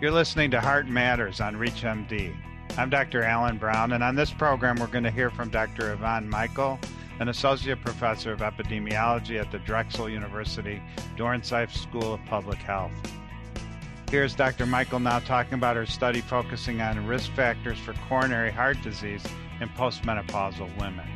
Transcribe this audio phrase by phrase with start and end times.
[0.00, 2.32] You're listening to Heart Matters on ReachMD.
[2.76, 3.24] I'm Dr.
[3.24, 5.92] Alan Brown, and on this program, we're going to hear from Dr.
[5.92, 6.78] Yvonne Michael,
[7.18, 10.80] an associate professor of epidemiology at the Drexel University
[11.16, 12.92] Dornsife School of Public Health.
[14.08, 14.66] Here's Dr.
[14.66, 19.24] Michael now talking about her study focusing on risk factors for coronary heart disease
[19.60, 21.08] in postmenopausal women.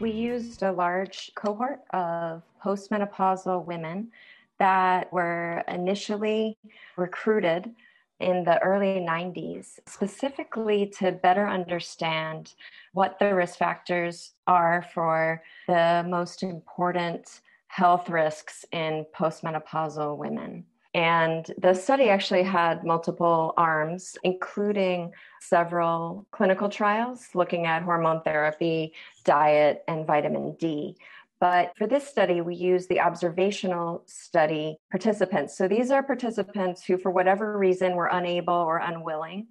[0.00, 4.12] We used a large cohort of postmenopausal women
[4.58, 6.56] that were initially
[6.96, 7.74] recruited
[8.20, 12.54] in the early 90s, specifically to better understand
[12.94, 20.64] what the risk factors are for the most important health risks in postmenopausal women.
[20.94, 25.12] And the study actually had multiple arms, including
[25.42, 30.96] several clinical trials looking at hormone therapy, diet, and vitamin D.
[31.40, 35.56] But for this study, we use the observational study participants.
[35.56, 39.48] So these are participants who, for whatever reason, were unable or unwilling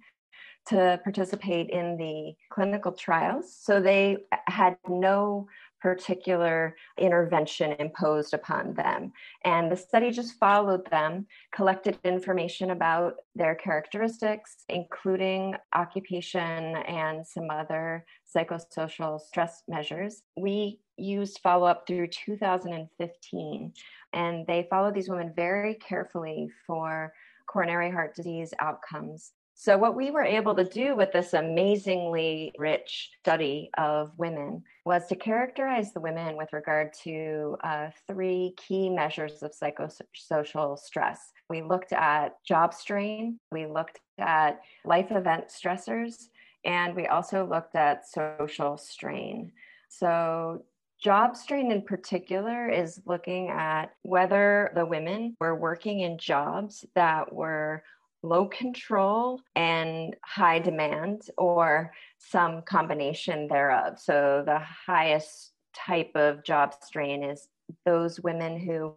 [0.68, 3.56] to participate in the clinical trials.
[3.56, 4.16] So they
[4.48, 5.46] had no
[5.80, 9.12] particular intervention imposed upon them.
[9.44, 17.48] And the study just followed them, collected information about their characteristics, including occupation and some
[17.50, 20.22] other psychosocial stress measures.
[20.36, 23.72] We used follow up through 2015,
[24.12, 27.12] and they followed these women very carefully for
[27.46, 29.32] coronary heart disease outcomes.
[29.58, 35.06] So, what we were able to do with this amazingly rich study of women was
[35.06, 41.32] to characterize the women with regard to uh, three key measures of psychosocial stress.
[41.48, 46.28] We looked at job strain, we looked at life event stressors,
[46.66, 49.52] and we also looked at social strain.
[49.88, 50.64] So,
[51.02, 57.32] job strain in particular is looking at whether the women were working in jobs that
[57.32, 57.82] were
[58.22, 63.98] low control and high demand, or some combination thereof.
[63.98, 67.48] So, the highest type of job strain is
[67.84, 68.94] those women who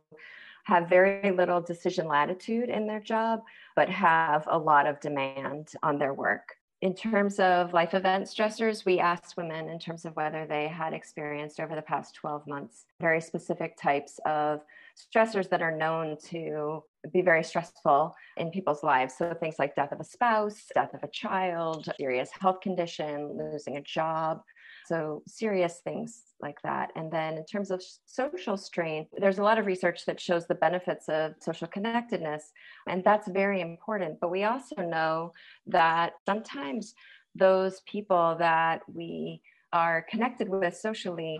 [0.64, 3.42] have very little decision latitude in their job,
[3.76, 6.56] but have a lot of demand on their work.
[6.82, 10.94] In terms of life event stressors, we asked women in terms of whether they had
[10.94, 14.62] experienced over the past 12 months very specific types of
[14.96, 19.16] stressors that are known to be very stressful in people's lives.
[19.18, 23.78] So things like death of a spouse, death of a child, serious health condition, losing
[23.78, 24.42] a job.
[24.88, 26.90] So serious things like that.
[26.96, 30.56] And then in terms of social strain, there's a lot of research that shows the
[30.56, 32.52] benefits of social connectedness,
[32.88, 34.20] and that's very important.
[34.20, 35.34] But we also know
[35.68, 36.96] that sometimes
[37.36, 41.40] those people that we are connected with socially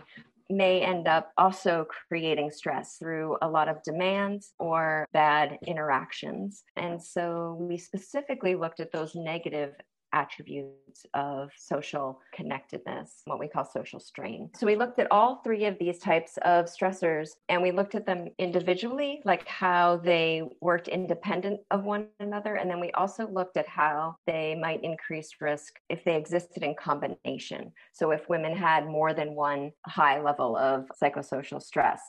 [0.50, 6.64] may end up also creating stress through a lot of demands or bad interactions.
[6.76, 9.74] And so we specifically looked at those negative
[10.14, 14.50] attributes of social connectedness, what we call social strain.
[14.56, 18.06] So we looked at all three of these types of stressors and we looked at
[18.06, 22.56] them individually, like how they worked independent of one another.
[22.56, 26.76] And then we also looked at how they might increase risk if they existed in
[26.76, 27.72] combination.
[27.94, 32.02] So if women had more than one high level of psychosocial stress.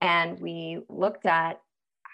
[0.00, 1.60] And we looked at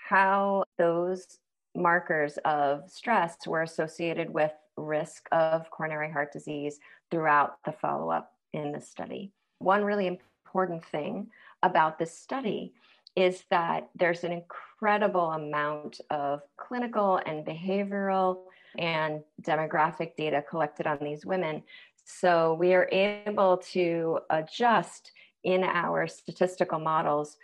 [0.09, 1.39] how those
[1.75, 6.79] markers of stress were associated with risk of coronary heart disease
[7.11, 9.33] throughout the follow up in the study.
[9.59, 11.29] One really important thing
[11.63, 12.75] about this study
[13.17, 18.43] is that there's an incredible amount of clinical and behavioral
[18.79, 21.63] and demographic data collected on these women.
[22.05, 25.13] So we are able to adjust
[25.45, 27.37] in our statistical models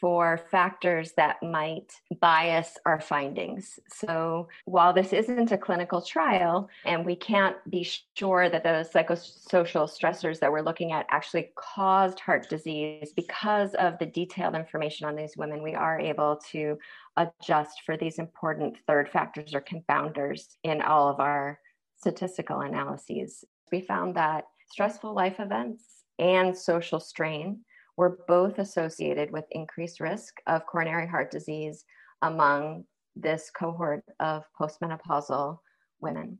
[0.00, 3.78] for factors that might bias our findings.
[3.92, 9.88] So, while this isn't a clinical trial and we can't be sure that the psychosocial
[9.88, 15.16] stressors that we're looking at actually caused heart disease because of the detailed information on
[15.16, 16.78] these women, we are able to
[17.16, 21.58] adjust for these important third factors or confounders in all of our
[21.98, 23.44] statistical analyses.
[23.70, 25.84] We found that stressful life events
[26.18, 27.60] and social strain
[28.00, 31.84] were both associated with increased risk of coronary heart disease
[32.22, 32.82] among
[33.14, 35.58] this cohort of postmenopausal
[36.00, 36.38] women.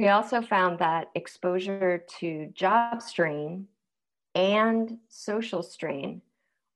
[0.00, 3.68] We also found that exposure to job strain
[4.34, 6.20] and social strain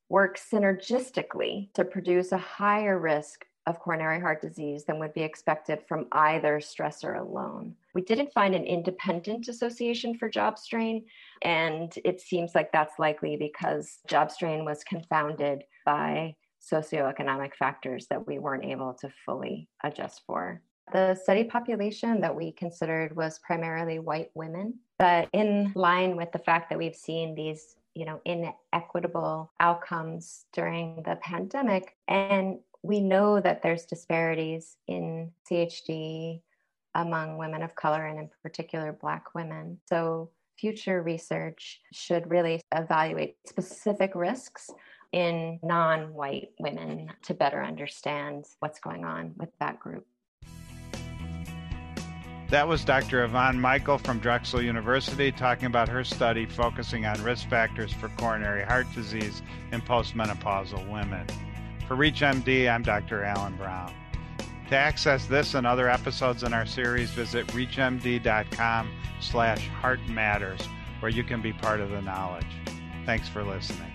[0.08, 5.80] work synergistically to produce a higher risk of coronary heart disease than would be expected
[5.86, 7.74] from either stressor alone.
[7.94, 11.04] We didn't find an independent association for job strain,
[11.42, 16.34] and it seems like that's likely because job strain was confounded by
[16.72, 20.62] socioeconomic factors that we weren't able to fully adjust for.
[20.90, 26.38] The study population that we considered was primarily white women, but in line with the
[26.38, 33.40] fact that we've seen these you know inequitable outcomes during the pandemic and we know
[33.40, 36.40] that there's disparities in CHD
[36.94, 43.36] among women of color and in particular black women so future research should really evaluate
[43.46, 44.70] specific risks
[45.12, 50.06] in non white women to better understand what's going on with that group.
[52.50, 53.24] That was Dr.
[53.24, 58.64] Yvonne Michael from Drexel University talking about her study focusing on risk factors for coronary
[58.64, 61.26] heart disease in postmenopausal women.
[61.88, 63.24] For ReachMD, I'm Dr.
[63.24, 63.90] Alan Brown.
[64.68, 68.90] To access this and other episodes in our series, visit reachmd.com
[69.20, 70.60] slash heart matters,
[71.00, 72.44] where you can be part of the knowledge.
[73.06, 73.90] Thanks for listening.